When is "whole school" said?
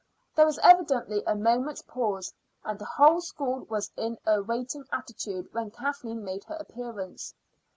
2.85-3.67